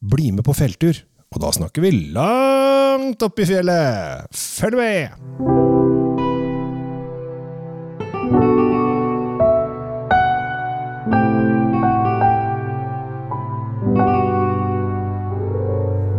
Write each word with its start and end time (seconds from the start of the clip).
bli 0.00 0.32
med 0.32 0.44
på 0.44 0.54
felttur. 0.56 0.96
Og 1.30 1.42
da 1.44 1.52
snakker 1.54 1.84
vi 1.84 1.92
langt 2.16 3.22
opp 3.22 3.38
i 3.38 3.46
fjellet. 3.46 4.32
Følg 4.34 4.80
med! 4.80 5.14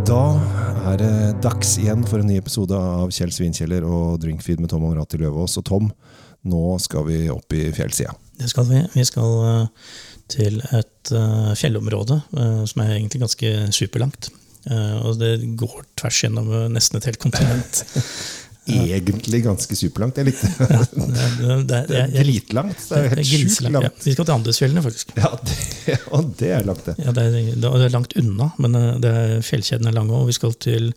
Da 0.07 0.23
er 0.91 1.01
det 1.01 1.11
dags 1.43 1.75
igjen 1.81 2.05
for 2.07 2.21
en 2.21 2.29
ny 2.31 2.37
episode 2.39 2.77
av 2.77 3.11
Kjell 3.11 3.33
Svinkjeller 3.35 3.83
og 3.87 4.21
Drinkfeed 4.23 4.63
med 4.63 4.71
Tom 4.71 4.85
Amrati 4.87 5.19
Løvaas. 5.19 5.57
Og 5.59 5.67
Tom, 5.67 5.91
nå 6.47 6.63
skal 6.83 7.09
vi 7.09 7.25
opp 7.33 7.57
i 7.57 7.67
fjellsida. 7.75 8.15
Det 8.39 8.47
skal 8.49 8.65
vi. 8.69 8.79
Vi 8.95 9.03
skal 9.05 9.35
eh, 9.45 9.91
til 10.31 10.61
et 10.71 11.13
uh, 11.15 11.51
fjellområde 11.57 12.21
uh, 12.37 12.61
som 12.69 12.83
er 12.83 12.95
egentlig 12.97 13.23
ganske 13.25 13.55
superlangt. 13.75 14.31
Uh, 14.69 15.01
og 15.07 15.17
det 15.21 15.33
går 15.57 15.81
tvers 15.99 16.21
gjennom 16.23 16.51
nesten 16.73 17.01
et 17.01 17.09
helt 17.09 17.21
kontinent. 17.21 17.83
Egentlig 18.71 19.39
ganske 19.41 19.75
superlangt. 19.75 20.19
Jeg 20.21 20.27
likte 20.27 20.47
det. 20.47 20.67
Ja, 20.69 20.83
det, 20.85 20.99
det, 21.01 21.55
det, 21.65 21.79
Det 21.89 21.97
er 21.97 22.11
dritlangt. 22.13 22.83
Det 22.85 22.93
er 22.93 23.07
jo 23.07 23.09
helt 23.09 23.25
sjukt 23.25 23.41
grislangt, 23.41 23.73
ja. 23.73 23.81
langt. 23.87 24.05
Vi 24.05 24.13
skal 24.13 24.27
til 24.27 24.35
Andesfjellene, 24.35 24.83
faktisk. 24.85 25.13
Ja, 25.17 25.31
det, 25.49 25.95
og 26.13 26.29
det 26.39 26.51
er 26.59 26.67
langt, 26.69 26.85
det. 26.85 26.95
Ja, 27.01 27.15
det, 27.17 27.25
er, 27.25 27.49
det 27.57 27.71
er 27.71 27.95
langt 27.95 28.13
unna, 28.21 28.51
men 28.61 28.77
det 29.01 29.11
er, 29.23 29.33
fjellkjeden 29.49 29.89
er 29.89 29.97
lang 29.97 30.13
òg. 30.13 30.29
Vi 30.29 30.37
skal 30.37 30.53
til 30.61 30.91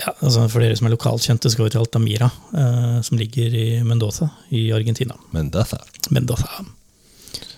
ja, 0.00 0.12
altså 0.20 0.46
For 0.50 0.62
dere 0.62 0.76
som 0.78 0.88
er 0.88 0.94
lokalkjente, 0.94 1.50
skal 1.52 1.66
vi 1.66 1.72
til 1.74 1.82
Altamira, 1.82 2.30
eh, 2.56 2.98
som 3.06 3.18
ligger 3.20 3.54
i 3.56 3.66
Mendoza 3.86 4.30
i 4.48 4.70
Argentina. 4.72 5.16
Mendoza. 5.34 5.80
Mendoza. 6.10 6.64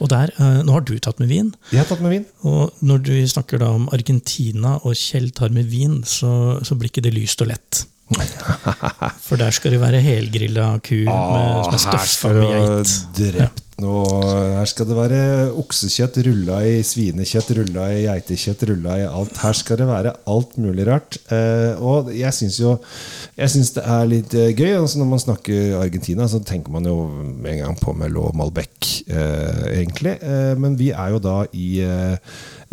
Og 0.02 0.10
der, 0.10 0.32
eh, 0.34 0.62
Nå 0.66 0.74
har 0.74 0.82
du 0.82 0.96
tatt 0.98 1.20
med 1.22 1.30
vin. 1.30 1.54
Jeg 1.70 1.84
har 1.84 1.86
tatt 1.86 2.02
med 2.02 2.10
vin. 2.10 2.26
Og 2.42 2.74
når 2.82 3.02
du 3.06 3.14
snakker 3.30 3.62
da 3.62 3.70
om 3.76 3.88
Argentina 3.94 4.76
og 4.82 4.96
Kjell 4.98 5.30
tar 5.30 5.54
med 5.54 5.70
vin, 5.70 6.02
så, 6.02 6.58
så 6.66 6.74
blir 6.74 6.90
ikke 6.90 7.04
det 7.06 7.14
lyst 7.14 7.42
og 7.44 7.52
lett. 7.52 7.84
For 9.26 9.40
der 9.40 9.54
skal 9.54 9.76
det 9.76 9.82
være 9.82 10.02
helgrilla 10.04 10.72
ku 10.84 11.02
med, 11.04 11.76
som 11.78 11.92
er 11.92 11.98
her 11.98 12.08
skal 12.14 12.34
med 12.34 12.42
det 12.42 12.48
være 12.48 12.80
geit. 12.82 12.96
drept 13.20 13.68
noe 13.82 14.32
Her 14.58 14.68
skal 14.68 14.88
det 14.88 14.96
være 14.96 15.20
oksekjøtt 15.58 16.18
rulla 16.26 16.60
i 16.68 16.74
svinekjøtt, 16.86 17.50
rulla 17.58 17.88
i 17.94 18.04
geitekjøtt, 18.04 18.64
rulla 18.70 18.98
i 19.00 19.06
alt. 19.08 19.38
Her 19.42 19.56
skal 19.58 19.80
det 19.80 19.88
være 19.88 20.14
alt 20.30 20.54
mulig 20.60 20.86
rart. 20.88 21.18
Eh, 21.32 21.80
og 21.80 22.12
jeg 22.14 22.32
syns 22.36 22.60
jo 22.60 22.76
Jeg 23.38 23.50
synes 23.50 23.72
det 23.76 23.84
er 23.88 24.10
litt 24.10 24.34
eh, 24.38 24.52
gøy. 24.52 24.76
Altså 24.76 25.00
når 25.00 25.10
man 25.14 25.24
snakker 25.24 25.78
Argentina, 25.80 26.28
så 26.28 26.42
tenker 26.44 26.74
man 26.74 26.86
jo 26.86 26.96
med 27.08 27.52
en 27.54 27.62
gang 27.64 27.78
på 27.80 27.94
Merlot 27.96 28.36
Malbec, 28.38 29.02
eh, 29.08 29.64
egentlig. 29.72 30.18
Men 30.58 30.76
vi 30.78 30.92
er 30.92 31.16
jo 31.16 31.22
da 31.22 31.36
i 31.52 31.82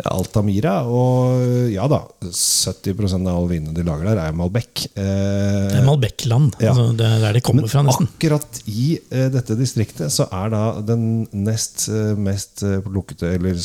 Altamira, 0.08 0.74
og 0.88 1.68
ja 1.72 1.84
da, 1.90 2.00
70 2.24 3.14
av 3.20 3.28
all 3.34 3.48
vinen 3.50 3.74
de 3.76 3.84
lager 3.86 4.08
der, 4.10 4.20
er 4.28 4.36
Malbec. 4.36 4.86
Eh, 4.94 5.68
Det 5.70 5.78
er 5.80 5.86
Malbec-land. 5.86 6.56
Ja. 6.62 6.72
Altså, 6.72 6.86
det 6.96 7.06
er 7.08 7.24
der 7.26 7.38
de 7.38 7.42
kommer 7.44 7.66
men 7.66 7.72
fra, 7.72 7.82
nesten. 7.86 8.08
akkurat 8.10 8.60
i 8.70 8.86
eh, 9.10 9.28
dette 9.34 9.56
distriktet 9.58 10.14
så 10.14 10.28
er 10.32 10.52
da 10.54 10.62
den 10.86 11.26
nest 11.32 11.88
eh, 11.92 12.14
mest 12.18 12.64
eh, 12.66 12.80
eller 12.80 13.60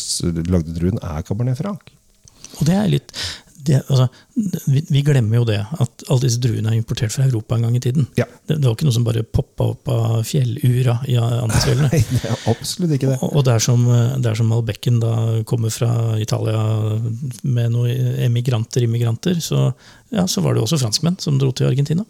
lagde 0.51 0.75
druen 0.75 0.99
er 1.01 1.21
Cabernet 1.27 1.59
Franc. 1.61 1.91
Og 2.59 2.67
det 2.69 2.75
er 2.79 2.87
litt 2.91 3.11
det, 3.65 3.81
altså, 3.87 4.07
vi, 4.67 4.83
vi 4.89 5.03
glemmer 5.05 5.41
jo 5.41 5.47
det, 5.47 5.61
at 5.61 6.05
alle 6.09 6.25
disse 6.27 6.41
druene 6.43 6.73
er 6.73 6.79
importert 6.79 7.13
fra 7.13 7.27
Europa 7.27 7.57
en 7.57 7.67
gang 7.67 7.77
i 7.77 7.83
tiden. 7.83 8.07
Ja. 8.19 8.27
Det, 8.45 8.59
det 8.59 8.65
var 8.65 8.75
ikke 8.77 8.89
noe 8.89 8.97
som 8.97 9.07
bare 9.07 9.25
poppa 9.25 9.71
opp 9.73 9.91
av 9.91 10.17
fjellura 10.27 10.99
i 11.11 11.17
Andesfjellene. 11.19 11.91
Nei, 11.93 12.03
det 12.11 12.31
er 12.31 12.47
absolutt 12.51 12.97
ikke 12.97 13.13
det. 13.13 13.19
Og 13.25 13.35
og 14.15 14.23
der 14.23 14.35
som, 14.39 14.47
Malbekken 14.49 14.49
Malbecken 14.49 14.99
da 14.99 15.43
kommer 15.43 15.69
fra 15.69 16.19
Italia 16.19 16.61
med 17.41 17.71
noen 17.71 18.17
emigranter, 18.25 18.83
immigranter, 18.83 19.39
så, 19.39 19.71
ja, 20.09 20.27
så 20.27 20.41
var 20.41 20.55
det 20.55 20.63
også 20.63 20.79
franskmenn 20.79 21.17
som 21.19 21.37
dro 21.39 21.51
til 21.51 21.67
Argentina. 21.67 22.05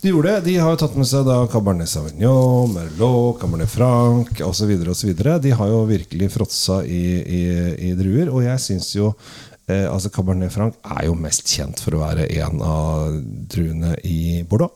De 0.00 0.08
gjorde 0.10 0.32
det. 0.32 0.44
De 0.50 0.56
har 0.58 0.70
jo 0.70 0.80
tatt 0.80 0.96
med 0.96 1.06
seg 1.08 1.26
da 1.26 1.46
Cabernet 1.52 1.88
Sauvignon, 1.88 2.72
Merlot, 2.72 3.40
Cabernet 3.40 3.70
Franc 3.70 4.42
osv. 4.42 4.74
De 5.42 5.50
har 5.52 5.68
jo 5.68 5.84
virkelig 5.86 6.30
fråtsa 6.32 6.82
i, 6.84 7.04
i, 7.22 7.42
i 7.90 7.94
druer. 7.98 8.30
Og 8.32 8.44
jeg 8.44 8.60
syns 8.60 8.94
jo 8.96 9.12
eh, 9.68 9.86
altså 9.86 10.10
Cabernet 10.14 10.52
Franc 10.54 10.78
er 10.96 11.06
jo 11.08 11.16
mest 11.18 11.50
kjent 11.50 11.82
for 11.82 11.96
å 11.96 12.02
være 12.02 12.28
en 12.42 12.62
av 12.66 13.18
druene 13.52 13.96
i 14.08 14.42
Bordeaux. 14.48 14.74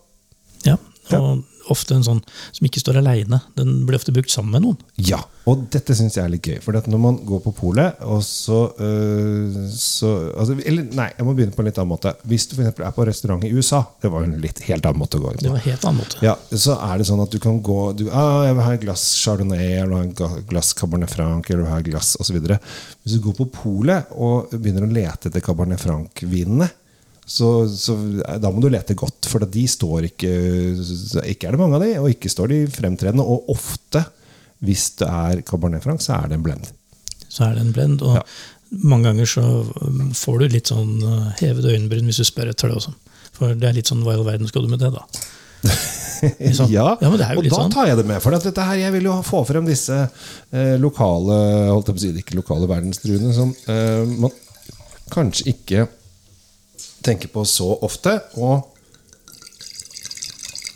Ja. 0.66 0.76
Og 1.14 1.44
ofte 1.72 1.96
en 1.96 2.04
sånn 2.06 2.20
som 2.54 2.66
ikke 2.66 2.80
står 2.82 3.00
aleine. 3.00 3.40
Den 3.58 3.84
blir 3.86 3.98
ofte 3.98 4.14
brukt 4.14 4.30
sammen 4.32 4.54
med 4.54 4.64
noen. 4.64 4.78
Ja, 5.08 5.18
og 5.46 5.66
dette 5.72 5.94
syns 5.96 6.16
jeg 6.18 6.24
er 6.24 6.32
litt 6.32 6.46
gøy. 6.46 6.58
For 6.62 6.76
når 6.76 7.00
man 7.02 7.18
går 7.26 7.42
på 7.44 7.52
polet, 7.56 8.00
og 8.06 8.22
så, 8.26 8.60
øh, 8.82 9.58
så 9.72 10.12
altså, 10.34 10.56
Eller 10.64 10.88
nei, 10.96 11.08
jeg 11.16 11.26
må 11.26 11.34
begynne 11.36 11.54
på 11.54 11.62
en 11.62 11.70
litt 11.70 11.78
annen 11.78 11.94
måte. 11.94 12.14
Hvis 12.26 12.48
du 12.50 12.56
for 12.56 12.66
er 12.70 12.94
på 12.94 13.06
restaurant 13.08 13.44
i 13.46 13.52
USA, 13.54 13.82
det 14.02 14.10
var 14.12 14.24
jo 14.24 14.30
en 14.30 14.40
litt 14.42 14.62
helt 14.68 14.86
annen 14.86 15.02
måte 15.02 15.20
å 15.20 15.24
gå 15.24 15.32
inn 15.32 15.40
på. 15.40 15.46
Det 15.46 15.54
var 15.54 15.66
helt 15.66 15.86
annen 15.86 16.02
måte. 16.02 16.22
Ja, 16.24 16.36
så 16.50 16.78
er 16.88 16.98
det 16.98 17.08
sånn 17.10 17.22
at 17.22 17.34
du 17.34 17.38
kan 17.42 17.60
gå 17.62 17.80
du, 17.98 18.06
ah, 18.10 18.46
Jeg 18.46 18.56
vil 18.56 18.66
ha 18.66 18.74
et 18.74 18.84
glass 18.86 19.04
Chardonnay 19.22 19.76
eller 19.82 20.08
et 20.08 20.48
glass 20.50 20.72
Cabernet 20.76 21.12
Franc 21.12 21.50
eller 21.50 21.64
vil 21.64 21.72
ha 21.72 21.82
et 21.82 21.90
glass 21.90 22.16
osv. 22.22 22.40
Hvis 22.46 23.16
du 23.16 23.22
går 23.24 23.38
på 23.42 23.50
polet 23.54 24.10
og 24.14 24.52
begynner 24.54 24.86
å 24.86 24.90
lete 24.92 25.30
etter 25.30 25.44
Cabernet 25.44 25.82
Franc-vinene, 25.82 26.68
så, 27.26 27.48
så 27.74 27.96
da 28.38 28.50
må 28.54 28.60
du 28.62 28.68
lete 28.70 28.94
godt, 28.98 29.26
for 29.26 29.42
de 29.50 29.64
står 29.68 30.06
ikke 30.12 30.30
Ikke 31.26 31.48
er 31.48 31.56
det 31.56 31.58
mange 31.60 31.74
av 31.78 31.82
de, 31.82 31.88
og 31.98 32.10
ikke 32.12 32.30
står 32.30 32.52
de 32.52 32.58
fremtredende. 32.70 33.24
Og 33.26 33.48
ofte, 33.50 34.04
hvis 34.62 34.92
det 35.00 35.08
er 35.10 35.42
Cabernet 35.48 35.82
Franc, 35.82 36.04
så 36.06 36.14
er 36.20 36.28
det 36.30 36.38
en 36.38 36.44
blend. 36.46 36.68
Så 37.26 37.48
er 37.48 37.56
det 37.58 37.64
en 37.66 37.72
blend. 37.74 38.04
Og 38.06 38.14
Ja. 38.20 38.22
mange 38.82 39.08
ganger 39.10 39.26
så 39.30 39.42
um, 39.82 40.12
får 40.16 40.38
du 40.40 40.46
litt 40.54 40.70
sånn 40.70 40.94
uh, 41.02 41.32
hevede 41.40 41.74
øyenbryn 41.74 42.06
hvis 42.08 42.22
du 42.22 42.24
spør 42.26 42.50
etter 42.54 42.70
det 42.70 42.78
også. 42.80 42.94
For 43.36 43.52
det 43.58 43.68
er 43.68 43.76
litt 43.76 43.90
sånn 43.90 44.00
hva 44.06 44.14
i 44.14 44.20
all 44.20 44.24
verden 44.26 44.48
skal 44.48 44.64
du 44.64 44.70
med 44.72 44.80
det, 44.86 44.92
da? 44.94 45.02
Sånn. 46.56 46.70
Ja, 46.72 46.94
Ja, 47.02 47.10
men 47.10 47.18
det 47.20 47.26
er 47.26 47.34
jo 47.36 47.42
og 47.42 47.50
da 47.50 47.58
sånn. 47.58 47.72
tar 47.74 47.90
jeg 47.90 47.98
det 47.98 48.06
med. 48.08 48.22
For 48.24 48.32
at 48.32 48.44
dette 48.46 48.64
her, 48.64 48.78
jeg 48.80 48.92
vil 48.94 49.04
jo 49.10 49.18
få 49.26 49.42
frem 49.44 49.66
disse 49.68 49.98
eh, 50.06 50.76
lokale 50.80 51.36
holdt 51.74 51.90
jeg 51.90 51.96
på 51.96 52.00
å 52.00 52.04
si, 52.06 52.12
ikke 52.22 52.38
lokale 52.38 52.68
verdensdruene 52.70 53.34
som 53.36 53.50
eh, 53.68 54.14
man 54.22 54.32
kanskje 55.12 55.50
ikke 55.52 55.84
tenker 57.04 57.28
på 57.32 57.44
så 57.48 57.68
ofte. 57.84 58.16
Og 58.40 58.72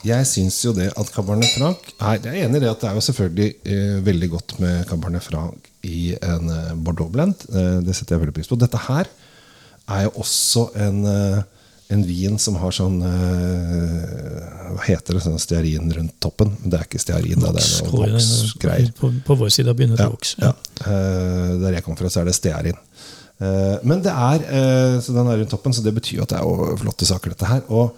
jeg 0.06 0.24
syns 0.28 0.56
jo 0.64 0.72
det 0.72 0.88
at 0.96 1.10
Cabernet 1.12 1.50
Franc 1.58 1.90
er, 2.00 2.20
Jeg 2.24 2.30
er 2.32 2.46
enig 2.46 2.60
i 2.60 2.64
det 2.64 2.70
at 2.72 2.80
det 2.80 2.88
er 2.88 2.96
jo 2.96 3.04
selvfølgelig 3.04 3.48
eh, 3.68 3.98
veldig 4.06 4.28
godt 4.32 4.54
med 4.62 4.86
Cabernet 4.88 5.24
Franc 5.26 5.66
i 5.84 6.14
en 6.24 6.48
eh, 6.54 6.70
Bordeaux-blend. 6.80 7.44
Eh, 7.52 7.78
det 7.84 7.96
setter 7.98 8.16
jeg 8.16 8.22
veldig 8.24 8.36
pris 8.38 8.48
på. 8.48 8.56
Dette 8.60 8.80
her 8.88 9.10
er 9.90 10.06
jo 10.06 10.14
også 10.22 10.70
en, 10.86 11.02
eh, 11.10 11.42
en 11.92 12.04
vin 12.08 12.38
som 12.40 12.56
har 12.62 12.72
sånn 12.72 12.96
eh, 13.04 14.40
Hva 14.70 14.84
heter 14.86 15.18
det? 15.18 15.22
Sånn 15.26 15.40
stearin 15.42 15.92
rundt 15.92 16.16
toppen. 16.22 16.54
Men 16.62 16.72
det 16.72 16.80
er 16.80 16.88
ikke 16.88 17.02
stearin, 17.04 17.36
det 17.42 17.50
er 17.50 17.60
noe 17.90 18.12
voksgreier. 18.14 18.92
på, 19.00 19.12
på 19.26 19.36
vår 19.42 19.52
side 19.52 19.74
begynner 19.76 20.00
det 20.00 20.08
å 20.08 20.14
vokse. 20.14 20.40
voks. 20.40 20.46
ja. 20.46 20.86
Eh, 20.88 21.56
der 21.60 21.76
jeg 21.76 21.84
kommer 21.84 22.00
fra, 22.00 22.12
så 22.12 22.22
er 22.24 22.30
det 22.30 22.38
stearin. 22.40 22.80
Eh, 23.40 23.76
men 23.88 24.02
det 24.04 24.12
er 24.12 24.42
eh, 24.44 24.96
Så 25.00 25.14
den 25.16 25.28
er 25.30 25.40
rundt 25.40 25.52
toppen, 25.52 25.72
så 25.72 25.84
det 25.84 25.94
betyr 25.96 26.18
jo 26.18 26.26
at 26.26 26.34
det 26.34 26.40
er 26.42 26.80
flotte 26.80 27.08
saker, 27.08 27.32
dette 27.32 27.48
her. 27.48 27.64
Og 27.72 27.96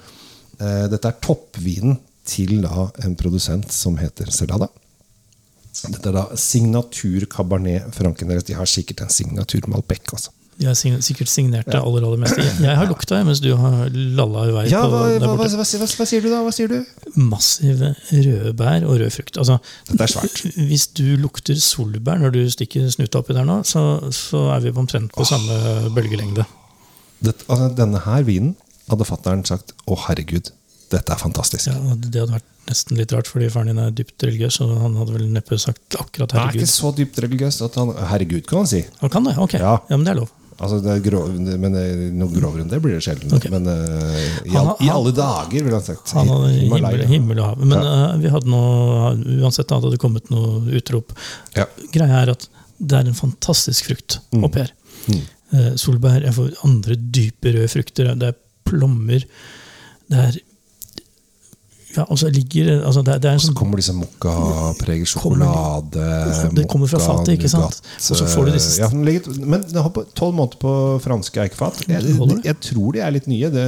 eh, 0.61 0.87
dette 0.93 1.11
er 1.11 1.19
toppvinen 1.25 1.99
til 2.29 2.61
da 2.63 2.87
en 3.03 3.19
produsent 3.19 3.73
som 3.75 3.99
heter 3.99 4.31
Celada. 4.31 4.71
Dette 5.73 6.13
er 6.13 6.15
da 6.15 6.29
signatur 6.39 7.27
Cabernet 7.33 7.91
Franken. 7.97 8.31
De 8.31 8.55
har 8.55 8.71
sikkert 8.71 9.03
en 9.03 9.11
signatur 9.11 9.67
Malbec. 9.73 10.05
Altså. 10.13 10.31
De 10.61 10.69
har 10.69 10.77
sikkert 10.77 11.31
signert 11.33 11.67
det 11.67 11.79
aller 11.81 12.05
aller 12.07 12.21
meste. 12.21 12.43
Jeg, 12.45 12.77
har 12.77 12.87
lukta, 12.87 13.19
mens 13.27 13.41
du 13.43 13.49
har 13.59 13.89
lalla 13.91 14.45
i 14.47 14.53
vei 14.55 14.65
Ja, 14.71 14.83
hva, 14.87 15.01
hva, 15.17 15.33
hva, 15.41 15.47
hva, 15.49 16.07
sier 16.07 16.23
du 16.23 16.29
da? 16.29 16.43
Hva 16.45 16.53
sier 16.55 16.71
du? 16.71 16.77
Massive 17.17 17.95
røde 18.13 18.53
bær 18.59 18.85
og 18.87 19.01
rød 19.01 19.15
frukt. 19.17 19.41
Altså, 19.41 19.57
Dette 19.89 20.07
er 20.07 20.13
svært. 20.13 20.43
Hvis 20.71 20.87
du 20.99 21.07
lukter 21.21 21.59
solbær 21.59 22.21
når 22.23 22.37
du 22.37 22.43
stikker 22.53 22.91
snuta 22.93 23.23
oppi 23.23 23.37
der 23.37 23.49
nå, 23.49 23.63
så, 23.69 23.85
så 24.15 24.45
er 24.55 24.67
vi 24.67 24.75
på 24.75 24.85
omtrent 24.85 25.15
på 25.17 25.27
samme 25.29 25.57
bølgelengde. 25.97 26.45
Det, 27.23 27.35
altså, 27.49 27.71
denne 27.79 28.03
her 28.05 28.29
vinen 28.29 28.53
hadde 28.91 29.07
fattern 29.09 29.45
sagt 29.49 29.73
å 29.89 29.97
herregud, 30.07 30.53
dette 30.93 31.15
er 31.15 31.21
fantastisk. 31.21 31.71
Ja, 31.71 31.79
Det 31.97 32.27
hadde 32.27 32.37
vært 32.37 32.49
nesten 32.69 32.99
litt 33.01 33.13
rart, 33.15 33.31
fordi 33.31 33.49
faren 33.51 33.73
din 33.73 33.81
er 33.83 33.95
dypt 33.97 34.23
religiøs, 34.27 34.61
og 34.65 34.77
han 34.85 34.95
hadde 35.01 35.17
vel 35.17 35.27
neppe 35.33 35.59
sagt 35.59 35.97
akkurat 35.99 36.35
'herregud'. 36.35 36.53
Han 36.53 36.61
er 36.61 36.61
ikke 36.61 36.75
så 36.75 36.93
dypt 36.99 37.19
religiøs 37.25 37.63
at 37.67 37.81
han 37.81 37.95
Herregud, 38.13 38.47
kan 38.47 38.63
han 38.63 38.71
si. 38.71 38.85
Han 39.01 39.11
kan 39.11 39.25
det? 39.27 39.37
Ok, 39.39 39.55
Ja. 39.59 39.79
ja, 39.89 39.97
men 39.97 40.05
det 40.05 40.15
er 40.15 40.21
lov. 40.23 40.31
Altså, 40.63 40.79
det 40.85 40.93
er 40.95 41.01
grov, 41.03 41.33
men 41.35 41.75
eh, 41.75 42.03
noe 42.15 42.31
grovere 42.31 42.63
enn 42.63 42.71
det 42.71 42.79
blir 42.85 42.95
det 42.95 43.03
sjelden. 43.03 43.33
Okay. 43.35 43.51
Men 43.51 43.67
uh, 43.67 44.19
i, 44.47 44.53
all, 44.61 44.69
i 44.79 44.91
alle 44.95 45.11
dager, 45.17 45.65
ville 45.67 45.75
han 45.75 45.83
sagt. 45.83 46.13
Han 46.15 46.31
hadde 46.31 46.53
himmel, 46.55 47.03
himmel 47.11 47.41
og 47.43 47.49
hav. 47.51 47.65
Men 47.67 47.83
eh, 47.83 48.17
vi 48.23 48.31
hadde 48.31 48.53
noe, 48.53 49.11
uansett 49.43 49.67
da, 49.73 49.81
hadde 49.81 49.91
det 49.97 50.01
kommet 50.03 50.31
noe 50.31 50.63
utrop. 50.79 51.11
Ja. 51.59 51.67
Greia 51.95 52.23
er 52.23 52.35
at 52.37 52.47
det 52.79 52.99
er 53.01 53.11
en 53.11 53.19
fantastisk 53.19 53.91
frukt 53.91 54.21
Mm. 54.33 54.47
oppi 54.49 54.63
her. 54.63 54.73
Eh, 55.53 55.73
solbær 55.77 56.23
Jeg 56.25 56.33
får 56.39 56.55
andre 56.65 56.95
dype 57.19 57.53
røde 57.59 57.69
frukter. 57.69 58.15
Det 58.19 58.31
er 58.33 58.39
plommer. 58.71 59.27
Det 60.09 60.23
er 60.29 60.39
Ja, 61.97 62.05
og 62.09 62.17
så 62.17 62.31
ligger 62.33 62.85
altså 62.87 63.03
det, 63.05 63.19
det 63.21 63.29
er 63.29 63.35
en 63.37 63.41
Så 63.43 63.51
sånn 63.51 63.57
kommer 63.59 63.77
disse 63.77 63.93
mokka-preget 63.93 65.11
sjokolade 65.13 66.07
Det 66.57 66.65
kommer 66.71 66.89
fra 66.89 67.01
fatet, 67.03 67.35
ikke 67.37 67.51
sant? 67.53 67.81
Og 67.85 68.17
så 68.17 68.29
får 68.33 68.47
du 68.49 68.53
disse- 68.55 68.79
ja, 68.81 68.89
den 68.89 69.05
ligger, 69.05 69.35
Men 69.45 69.61
den 69.69 69.83
har 69.83 69.91
tolv 70.15 70.35
måneder 70.35 70.59
på 70.63 70.73
franske 71.05 71.43
eikefat. 71.45 71.83
Jeg, 71.89 72.03
jeg, 72.03 72.41
jeg 72.45 72.57
tror 72.61 72.93
de 72.97 73.01
er 73.05 73.11
litt 73.13 73.27
nye. 73.29 73.51
Det, 73.53 73.67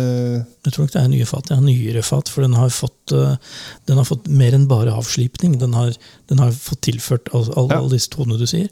Jeg 0.64 0.72
tror 0.72 0.84
nok 0.86 0.92
det 0.96 1.02
er 1.02 1.08
nye 1.08 1.26
fat. 1.28 1.50
er 1.50 1.60
nyere 1.60 2.02
fat, 2.02 2.28
for 2.32 2.42
den 2.42 2.54
har 2.54 2.68
fått, 2.70 3.12
eh, 3.12 3.36
den 3.86 3.96
har 4.00 4.04
fått 4.08 4.26
mer 4.28 4.52
enn 4.56 4.66
bare 4.68 4.92
avslipning. 4.96 5.58
Den 5.60 5.72
har, 5.74 5.92
den 6.28 6.38
har 6.38 6.50
fått 6.52 6.80
tilført 6.80 7.28
all- 7.34 7.52
all- 7.56 7.68
Ja. 7.70 7.78
alle 7.80 7.90
disse 7.90 8.08
tonene 8.08 8.38
du 8.38 8.46
sier. 8.46 8.68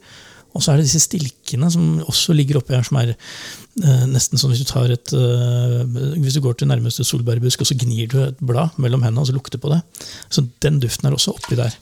Og 0.53 0.63
så 0.63 0.73
er 0.73 0.81
det 0.81 0.87
disse 0.89 1.03
stilkene 1.05 1.71
som 1.73 2.03
også 2.05 2.35
ligger 2.37 2.61
oppi 2.61 2.77
her, 2.77 2.85
som 2.87 2.99
er 3.01 3.15
eh, 3.15 4.05
nesten 4.11 4.41
som 4.41 4.53
hvis 4.53 4.65
du 4.65 4.69
tar 4.69 4.93
et 4.93 5.15
eh, 5.17 5.79
Hvis 6.21 6.37
du 6.37 6.43
går 6.45 6.59
til 6.59 6.69
nærmeste 6.71 7.07
solbærbusk 7.09 7.65
og 7.65 7.71
så 7.71 7.79
gnir 7.79 8.11
du 8.13 8.19
et 8.27 8.43
blad 8.43 8.77
mellom 8.77 9.05
hendene 9.07 9.25
og 9.25 9.31
så 9.31 9.37
lukter 9.37 9.63
på 9.63 9.73
det. 9.73 9.81
Så 10.29 10.45
den 10.63 10.81
duften 10.83 11.09
er 11.09 11.17
også 11.17 11.37
oppi 11.37 11.59
der. 11.59 11.75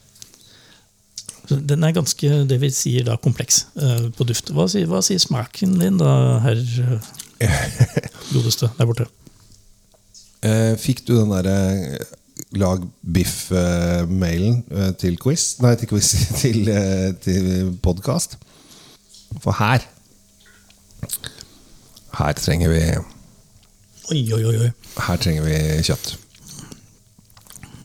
Så 1.50 1.58
den 1.67 1.82
er 1.82 1.96
ganske 1.96 2.44
det 2.46 2.61
vi 2.62 2.70
sier 2.70 3.08
da 3.08 3.19
kompleks 3.19 3.64
eh, 3.76 4.11
på 4.14 4.26
duft. 4.28 4.52
Hva 4.55 4.69
sier, 4.70 4.87
hva 4.90 5.02
sier 5.02 5.23
smaken 5.23 5.81
din 5.82 5.99
da, 5.99 6.12
herr 6.46 6.62
godeste 8.34 8.70
der 8.76 8.87
borte? 8.87 9.11
eh, 10.46 10.75
fikk 10.81 11.05
du 11.06 11.14
den 11.19 11.32
derre 11.32 11.56
eh, 11.76 12.16
lag 12.61 12.84
biff-mailen 13.02 14.62
eh, 14.70 14.93
til 15.00 15.19
quiz? 15.20 15.55
Nei, 15.64 15.75
til 15.81 15.90
quiz 15.93 16.12
til, 16.43 16.70
til 17.25 17.75
podkast. 17.84 18.38
For 19.38 19.54
her 19.60 19.84
Her 22.18 22.32
trenger 22.38 22.72
vi 22.72 22.82
Oi, 24.10 24.24
oi, 24.34 24.42
oi. 24.42 24.70
Her 24.98 25.20
trenger 25.22 25.44
vi 25.46 25.56
kjøtt. 25.86 26.16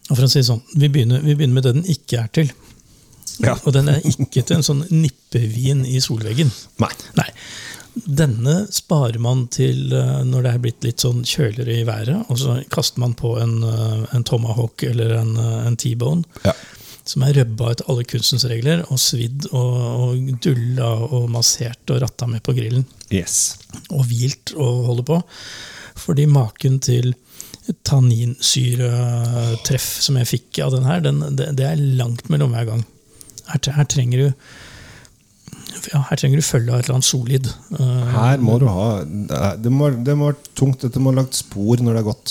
Og 0.09 0.15
for 0.15 0.25
å 0.25 0.29
si 0.31 0.39
det 0.39 0.47
sånn, 0.47 0.63
vi 0.73 0.87
begynner, 0.89 1.21
vi 1.21 1.35
begynner 1.37 1.59
med 1.59 1.67
det 1.67 1.73
den 1.75 1.91
ikke 1.93 2.23
er 2.23 2.31
til. 2.33 2.49
Ja. 3.43 3.53
Og 3.61 3.75
den 3.75 3.91
er 3.91 4.01
ikke 4.09 4.41
til 4.41 4.57
en 4.57 4.65
sånn 4.65 4.81
nippevin 4.89 5.83
i 5.85 6.01
solveggen. 6.01 6.49
Nei. 6.81 6.89
Nei. 7.19 7.27
Denne 7.95 8.55
sparer 8.75 9.21
man 9.23 9.45
til 9.53 9.93
eh, 9.95 10.23
når 10.27 10.47
det 10.47 10.51
er 10.51 10.63
blitt 10.65 10.87
litt 10.87 11.03
sånn 11.05 11.21
kjøligere 11.23 11.77
i 11.77 11.85
været, 11.87 12.25
og 12.27 12.39
så 12.41 12.57
kaster 12.73 13.05
man 13.05 13.15
på 13.17 13.35
en, 13.39 13.59
eh, 13.63 14.01
en 14.17 14.25
tomahawk 14.27 14.83
eller 14.89 15.15
en, 15.21 15.35
eh, 15.39 15.61
en 15.69 15.77
T-bone. 15.79 16.25
Ja. 16.43 16.55
Som 17.05 17.21
er 17.27 17.35
røbba 17.37 17.65
etter 17.71 17.85
alle 17.91 18.03
kunstens 18.09 18.45
regler, 18.49 18.79
og 18.89 18.97
svidd 19.01 19.41
og, 19.51 19.73
og 20.01 20.09
dulla 20.41 20.89
og 21.05 21.27
massert 21.29 21.91
og 21.93 22.01
ratta 22.01 22.25
med 22.29 22.41
på 22.45 22.55
grillen. 22.57 22.85
Yes. 23.13 23.35
Og 23.91 24.05
hvilt 24.09 24.47
og 24.57 24.85
holder 24.89 25.05
på. 25.11 25.17
Fordi 26.01 26.25
maken 26.27 26.79
til 26.83 27.13
tanninsyretreff 27.87 29.85
som 30.05 30.17
jeg 30.19 30.27
fikk 30.29 30.59
av 30.65 30.73
den 30.75 30.85
her, 30.89 30.99
den, 31.05 31.17
det, 31.37 31.45
det 31.57 31.65
er 31.69 31.81
langt 31.99 32.25
mellom 32.33 32.51
hver 32.55 32.65
gang. 32.69 32.81
Her, 33.51 33.59
her 33.77 33.87
trenger 33.89 34.17
du 34.25 34.29
ja, 35.91 35.99
her 36.09 36.17
trenger 36.17 36.39
du 36.39 36.43
følge 36.45 36.71
av 36.73 36.79
et 36.79 36.85
eller 36.87 36.97
annet 36.97 37.07
solid. 37.07 37.45
Eh, 37.77 38.05
Her 38.15 38.37
må 38.41 38.55
du 38.61 38.65
ha 38.71 38.85
Det 39.05 39.69
må, 39.69 39.89
det 39.93 40.15
må 40.17 40.31
være 40.31 40.41
tungt. 40.57 40.81
Dette 40.81 40.99
må 41.03 41.11
ha 41.11 41.19
lagt 41.19 41.35
spor 41.37 41.75
når 41.83 41.91
det 41.93 42.01
er 42.01 42.07
gått. 42.07 42.27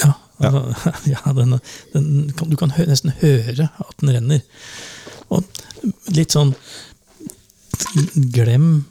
Ja, 0.00 0.12
altså, 0.38 0.94
ja 1.14 1.34
den, 1.36 1.58
den 1.94 2.08
kan, 2.36 2.50
du 2.50 2.56
kan 2.60 2.74
hø, 2.76 2.86
nesten 2.90 3.14
høre 3.20 3.68
at 3.70 4.00
den 4.00 4.14
renner. 4.16 4.42
Og 5.32 5.44
litt 6.14 6.34
sånn 6.34 6.54
Glem 8.14 8.84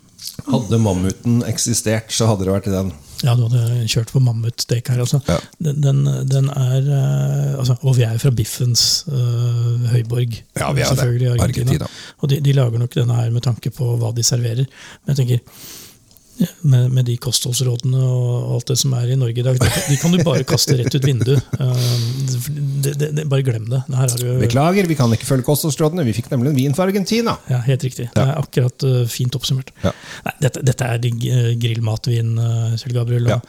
Hadde 0.47 0.79
mammuten 0.81 1.41
eksistert, 1.47 2.11
så 2.11 2.27
hadde 2.27 2.47
det 2.47 2.53
vært 2.55 2.67
i 2.67 2.73
den. 2.73 2.89
Ja, 3.23 3.35
du 3.37 3.45
hadde 3.45 3.85
kjørt 3.91 4.11
på 4.11 4.19
mammutstek 4.23 4.89
her, 4.91 4.99
altså. 5.03 5.21
Ja. 5.29 5.37
Den, 5.63 5.79
den, 5.83 6.01
den 6.27 6.49
er 6.51 6.79
eh, 6.81 7.53
altså, 7.59 7.77
Og 7.87 7.95
vi 7.95 8.03
er 8.03 8.17
fra 8.19 8.33
biffens 8.35 9.05
uh, 9.07 9.85
høyborg. 9.93 10.35
Ja, 10.59 10.73
vi 10.75 10.83
er 10.83 10.91
selvfølgelig, 10.91 11.29
det. 11.29 11.45
Argentina. 11.45 11.77
Argentina. 11.77 12.19
Og 12.19 12.33
de, 12.33 12.41
de 12.43 12.55
lager 12.57 12.83
nok 12.83 12.97
denne 12.97 13.19
her 13.21 13.31
med 13.35 13.45
tanke 13.45 13.71
på 13.71 13.93
hva 14.01 14.11
de 14.15 14.25
serverer. 14.27 14.67
Men 14.67 15.13
jeg 15.13 15.21
tenker, 15.21 15.39
ja, 15.45 15.82
med, 16.61 16.91
med 16.91 17.05
de 17.05 17.15
kostholdsrådene 17.21 17.99
og 17.99 18.55
alt 18.55 18.71
det 18.71 18.77
som 18.81 18.93
er 18.97 19.13
i 19.13 19.17
Norge 19.19 19.39
i 19.39 19.45
dag, 19.45 19.59
de, 19.59 19.97
kan 20.01 20.13
du 20.13 20.23
bare 20.25 20.45
kaste 20.47 20.77
rett 20.79 20.95
ut 20.95 21.05
vinduet. 21.05 21.43
Eh, 21.59 21.83
det, 22.83 22.93
det, 22.99 23.09
det, 23.19 23.25
bare 23.29 23.45
glem 23.45 23.69
det. 23.69 23.83
Du 24.19 24.25
Beklager, 24.41 24.87
vi 24.89 24.97
kan 24.99 25.13
ikke 25.13 25.27
følge 25.29 25.45
kostholdsrådene. 25.47 26.05
Vi 26.07 26.15
fikk 26.17 26.31
nemlig 26.33 26.53
en 26.53 26.57
vin 26.57 26.75
fra 26.77 26.87
Argentina. 26.89 27.37
Ja, 27.51 27.61
helt 27.67 27.85
riktig. 27.85 28.09
Det 28.15 28.25
er 28.25 28.35
akkurat 28.39 28.87
eh, 28.87 29.03
fint 29.11 29.35
oppsummert. 29.37 29.71
Ja. 29.83 29.93
Nei, 30.25 30.35
dette, 30.41 30.63
dette 30.65 30.89
er 30.89 30.99
digg 31.03 31.23
uh, 31.29 31.53
grillmatvin, 31.59 32.33
uh, 32.39 32.75
Kjell 32.79 32.97
Gabriel. 32.97 33.29
og, 33.29 33.33
Ja. 33.33 33.41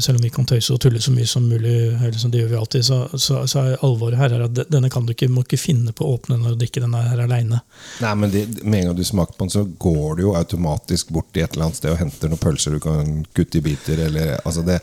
selv 0.00 0.16
om 0.16 0.22
vi 0.24 0.30
kan 0.32 0.46
tøyse 0.48 0.72
og 0.72 0.78
tulle 0.80 1.00
så 1.04 1.12
mye 1.12 1.28
som 1.28 1.44
mulig, 1.44 1.74
liksom 2.00 2.30
det 2.32 2.40
gjør 2.40 2.52
vi 2.54 2.56
alltid, 2.56 2.84
så, 2.86 3.00
så, 3.20 3.42
så 3.50 3.60
er 3.60 3.82
alvoret 3.84 4.16
her 4.16 4.32
er 4.32 4.46
at 4.46 4.62
denne 4.72 4.88
kan 4.92 5.04
du 5.04 5.12
ikke, 5.12 5.28
må 5.28 5.44
ikke 5.44 5.58
finne 5.60 5.92
på 5.92 6.06
å 6.06 6.14
åpne 6.16 6.38
når 6.40 6.54
du 6.54 6.62
drikker 6.62 6.86
denne 6.86 7.02
her 7.04 7.20
aleine. 7.26 7.60
Med 8.00 8.38
en 8.40 8.86
gang 8.88 8.96
du 8.96 9.04
smaker 9.04 9.36
på 9.36 9.44
den, 9.44 9.52
så 9.52 9.66
går 9.84 10.16
du 10.16 10.24
jo 10.24 10.32
automatisk 10.38 11.12
bort 11.12 11.36
i 11.36 11.44
et 11.44 11.49
eller 11.54 11.66
annet 11.68 11.76
sted 11.80 11.90
og 11.92 11.98
henter 12.00 12.28
noen 12.32 12.40
pølser 12.42 12.76
du 12.76 12.80
kan 12.84 13.24
kutte 13.36 13.58
i 13.60 13.64
biter. 13.64 13.98
Eller, 14.06 14.36
altså 14.44 14.64
det, 14.66 14.80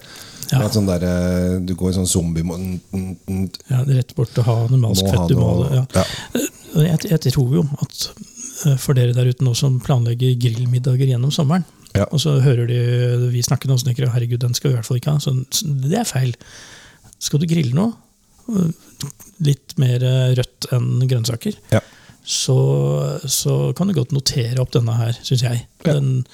det 0.47 0.53
Ja. 0.55 0.61
er 0.63 0.69
sånn 0.71 0.87
der, 0.87 1.03
eh, 1.03 1.59
Du 1.59 1.73
går 1.75 1.91
i 1.91 1.97
sånn 1.97 2.07
zombie 2.07 2.43
Ja, 3.69 3.81
er 3.83 3.97
rett 4.01 4.13
bort 4.15 4.33
til 4.33 4.43
ha 4.47 4.67
ha 5.03 5.11
fett. 5.11 5.27
Du 5.29 5.35
det, 5.63 5.75
ja. 5.75 5.85
ja. 5.95 6.05
Eh, 6.35 6.87
Jeg, 6.87 7.09
jeg 7.25 7.33
tror 7.33 7.53
jo 7.55 7.63
at 7.81 8.09
eh, 8.67 8.77
for 8.77 8.93
dere 8.93 9.13
der 9.15 9.27
ute 9.31 9.43
nå 9.43 9.53
som 9.55 9.79
planlegger 9.83 10.35
grillmiddager 10.39 11.07
gjennom 11.09 11.31
sommeren, 11.33 11.65
Ja. 11.95 12.05
og 12.11 12.19
så 12.21 12.39
hører 12.43 12.67
de 12.67 13.29
vi 13.33 13.41
snakke 13.41 13.67
så 13.79 13.85
tenker 13.87 14.05
herregud, 14.13 14.39
den 14.39 14.53
skal 14.53 14.69
vi 14.69 14.75
i 14.75 14.77
hvert 14.77 14.85
fall 14.85 14.97
ikke 14.99 15.11
ha. 15.15 15.19
Så, 15.19 15.33
det 15.65 15.97
er 15.97 16.03
feil. 16.05 16.35
Skal 17.19 17.39
du 17.41 17.47
grille 17.49 17.73
noe, 17.73 17.93
litt 19.43 19.73
mer 19.81 19.99
rødt 20.37 20.67
enn 20.75 21.07
grønnsaker, 21.09 21.55
Ja. 21.73 21.81
Så, 22.27 22.59
så 23.23 23.71
kan 23.77 23.87
du 23.87 23.95
godt 23.95 24.11
notere 24.11 24.59
opp 24.59 24.73
denne 24.75 24.97
her, 24.99 25.15
syns 25.23 25.45
jeg. 25.45 25.63
Ja. 25.85 25.95
Den, 25.95 26.25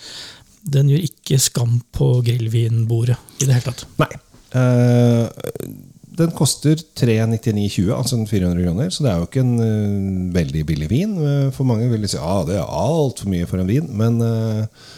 den 0.66 0.90
gjør 0.90 1.06
ikke 1.06 1.38
skam 1.42 1.76
på 1.94 2.16
grillvinbordet 2.26 3.20
i 3.38 3.46
det 3.46 3.60
hele 3.60 3.68
tatt. 3.68 3.86
Nei. 4.02 4.10
Uh, 4.54 5.30
den 6.18 6.34
koster 6.38 6.78
399,20, 6.98 7.92
altså 7.94 8.20
400 8.30 8.66
kroner. 8.66 8.90
Så 8.94 9.06
det 9.06 9.12
er 9.12 9.22
jo 9.22 9.30
ikke 9.30 9.46
en 9.46 9.54
uh, 9.62 10.34
veldig 10.34 10.66
billig 10.70 10.90
vin. 10.90 11.14
Eh, 11.18 11.48
for 11.54 11.70
mange 11.70 11.90
vil 11.92 12.10
si 12.10 12.18
at 12.18 12.26
ah, 12.26 12.42
det 12.50 12.58
er 12.58 12.74
altfor 12.82 13.30
mye 13.30 13.50
for 13.50 13.62
en 13.62 13.70
vin. 13.70 13.86
Men 13.94 14.18
uh, 14.22 14.90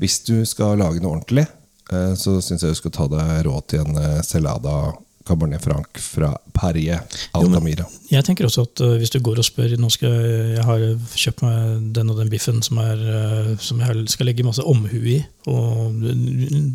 hvis 0.00 0.20
du 0.28 0.38
skal 0.48 0.80
lage 0.80 1.04
noe 1.04 1.18
ordentlig, 1.18 1.44
så 1.88 2.34
syns 2.44 2.60
jeg 2.60 2.74
du 2.74 2.76
skal 2.76 2.92
ta 2.92 3.06
deg 3.08 3.46
råd 3.46 3.62
til 3.72 3.80
en 3.80 4.20
Celada 4.20 4.90
Cabernet 5.28 5.62
Franc 5.64 5.98
fra 6.00 6.32
Perrier 6.56 7.02
Jo, 7.36 7.48
men- 7.52 7.84
Jeg 8.10 8.24
tenker 8.26 8.48
også 8.48 8.64
at 8.66 8.80
uh, 8.84 8.94
hvis 8.98 9.12
du 9.12 9.18
går 9.20 9.38
og 9.42 9.46
spør 9.46 9.76
Nå 9.78 9.90
skal 9.92 10.08
jeg, 10.16 10.56
jeg 10.56 10.64
har 10.64 10.84
kjøpt 11.14 11.44
meg 11.44 11.92
den 11.98 12.10
og 12.14 12.18
den 12.22 12.32
biffen 12.32 12.62
som, 12.64 12.80
er, 12.82 12.96
uh, 13.04 13.52
som 13.60 13.80
jeg 13.84 14.08
skal 14.14 14.26
legge 14.30 14.46
masse 14.46 14.64
omhu 14.64 14.98
i 15.16 15.18
og 15.48 16.02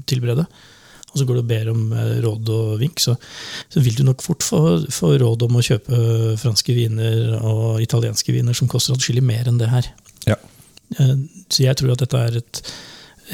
tilberede. 0.10 0.46
Og 1.14 1.20
så 1.22 1.26
går 1.30 1.38
du 1.38 1.42
og 1.44 1.50
ber 1.52 1.68
om 1.70 1.82
råd 2.26 2.50
og 2.50 2.70
vink, 2.82 2.98
så, 3.04 3.14
så 3.70 3.82
vil 3.86 3.94
du 4.00 4.02
nok 4.08 4.24
fort 4.26 4.42
få, 4.42 4.62
få 4.90 5.12
råd 5.22 5.44
om 5.46 5.60
å 5.60 5.62
kjøpe 5.62 6.00
franske 6.42 6.74
viner 6.74 7.36
og 7.38 7.84
italienske 7.84 8.34
viner 8.34 8.58
som 8.58 8.70
koster 8.72 8.96
atskillig 8.98 9.22
mer 9.22 9.46
enn 9.52 9.60
det 9.62 9.70
her. 9.70 9.92
Ja. 10.26 10.40
Uh, 10.98 11.20
Så 11.54 11.68
jeg 11.68 11.78
tror 11.78 11.94
at 11.94 12.02
dette 12.02 12.18
er 12.30 12.40
et 12.42 12.64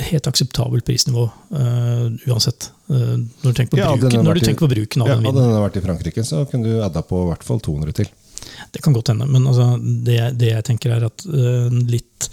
helt 0.08 0.28
akseptabelt 0.30 0.86
prisnivå 0.88 1.26
uh, 1.28 2.08
uansett. 2.30 2.72
Uh, 2.90 3.18
når 3.44 3.52
du 3.52 3.54
tenker 3.54 3.76
på 3.76 3.82
Ja, 3.82 3.92
bruken, 3.96 4.26
når 4.26 4.40
du 4.40 4.46
tenker 4.46 4.66
på 4.66 4.72
bruken 4.74 5.06
av 5.06 5.12
Ja, 5.12 5.20
den 5.20 5.30
hadde 5.30 5.46
den 5.46 5.64
vært 5.66 5.80
i 5.80 5.84
Frankrike, 5.86 6.26
så 6.28 6.44
kunne 6.50 6.72
du 6.72 6.82
adda 6.86 7.04
på 7.06 7.22
i 7.26 7.30
hvert 7.32 7.46
fall 7.48 7.62
200 7.66 7.96
til. 8.02 8.12
Det 8.74 8.82
kan 8.84 8.96
godt 8.96 9.12
hende, 9.14 9.28
men 9.30 9.48
altså, 9.50 9.72
det, 9.80 10.20
det 10.40 10.54
jeg 10.54 10.66
tenker 10.68 10.96
er 10.96 11.08
at 11.10 11.26
en 11.28 11.82
litt 11.90 12.30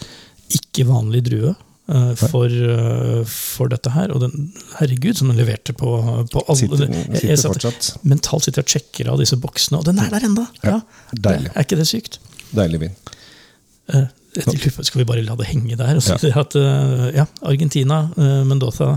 ikke 0.56 0.86
vanlig 0.88 1.24
drue 1.26 1.54
for, 2.18 2.50
for 3.30 3.70
dette 3.70 3.92
her 3.94 4.10
Og 4.10 4.18
den, 4.24 4.48
herregud, 4.74 5.14
som 5.18 5.28
den 5.30 5.38
leverte 5.38 5.70
på, 5.76 5.92
på 6.32 6.42
alle 6.42 6.58
Sitter, 6.58 6.82
jeg, 6.82 7.04
sitter 7.12 7.30
jeg 7.30 7.38
satt, 7.38 7.52
fortsatt. 7.52 8.06
Mentalt 8.10 8.46
sitter 8.46 8.62
jeg 8.62 8.66
og 8.66 8.74
sjekker 8.74 9.10
av 9.12 9.22
disse 9.22 9.38
boksene, 9.38 9.78
og 9.78 9.86
den 9.86 10.00
er 10.02 10.10
der 10.10 10.26
enda! 10.26 10.48
Ja. 10.66 10.80
Er 11.22 11.62
ikke 11.62 11.78
det 11.78 11.86
sykt? 11.90 12.18
Deilig 12.54 12.82
vin. 12.86 12.96
Eh, 14.36 14.82
skal 14.82 15.00
vi 15.00 15.06
bare 15.08 15.24
la 15.24 15.36
det 15.38 15.46
henge 15.48 15.76
der? 15.76 15.96
Og 15.96 16.02
så 16.02 16.18
Ja. 16.22 16.40
at, 16.40 16.56
øh, 16.56 17.14
ja, 17.14 17.24
Argentina, 17.42 18.08
øh, 18.16 18.46
Mendoza 18.46 18.96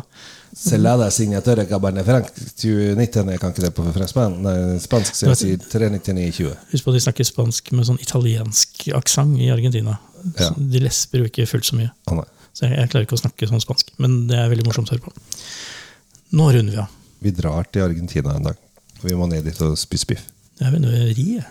Celada 0.56 1.10
signature 1.10 1.66
Cabernet 1.66 2.06
Franc 2.06 2.32
2019. 2.58 3.30
Jeg 3.30 3.40
kan 3.40 3.50
ikke 3.50 3.62
det 3.62 3.74
på 3.74 3.86
fransk, 3.94 4.16
nei, 4.16 4.80
spansk, 4.82 5.16
så 5.16 5.28
jeg 5.28 5.38
sier 5.38 5.58
399,20. 5.58 6.56
Husk 6.72 6.84
på 6.84 6.92
at 6.92 6.98
de 6.98 7.04
snakker 7.06 7.28
spansk 7.28 7.72
med 7.72 7.86
sånn 7.86 8.00
italiensk 8.02 8.88
aksent 8.98 9.38
i 9.40 9.52
Argentina. 9.54 9.98
Ja. 10.40 10.50
De 10.58 10.82
lesber 10.84 11.24
jo 11.24 11.30
ikke 11.30 11.46
fullt 11.48 11.70
så 11.70 11.78
mye. 11.78 11.92
Oh. 12.12 12.24
Så 12.54 12.66
jeg, 12.66 12.76
jeg 12.80 12.92
klarer 12.92 13.06
ikke 13.08 13.20
å 13.20 13.22
snakke 13.22 13.48
sånn 13.52 13.64
spansk, 13.64 13.94
men 14.02 14.26
det 14.28 14.40
er 14.42 14.50
veldig 14.52 14.66
morsomt 14.68 14.90
å 14.90 14.98
høre 14.98 15.06
på. 15.06 15.14
Nå 16.36 16.50
runder 16.56 16.76
vi 16.76 16.82
av. 16.82 16.98
Vi 17.24 17.36
drar 17.36 17.70
til 17.72 17.86
Argentina 17.86 18.36
en 18.36 18.50
dag. 18.50 18.60
Vi 19.06 19.16
må 19.16 19.30
ned 19.30 19.46
dit 19.48 19.62
og 19.64 19.78
spise 19.80 20.10
biff. 20.10 20.26
Jeg 20.60 20.82
nå 20.82 20.92
ri 20.92 21.28
jeg. 21.38 21.46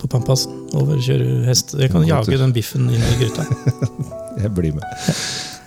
På 0.00 0.10
Pampas. 0.10 0.46
Overkjøre 0.76 1.44
hest. 1.48 1.76
Jeg 1.78 1.92
kan 1.92 2.06
jage 2.08 2.40
den 2.40 2.54
biffen 2.56 2.88
inn 2.90 3.04
i 3.12 3.18
gryta. 3.20 3.46
Jeg 4.42 4.52
blir 4.56 4.76
med. 4.76 4.86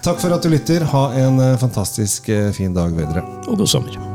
Takk 0.04 0.20
for 0.20 0.36
at 0.36 0.44
du 0.44 0.52
lytter. 0.52 0.88
Ha 0.94 1.04
en 1.26 1.40
eh, 1.44 1.60
fantastisk 1.62 2.28
eh, 2.34 2.50
fin 2.56 2.74
dag 2.76 2.96
videre. 2.98 3.24
Og 3.48 3.62
god 3.64 3.72
sommer. 3.78 4.13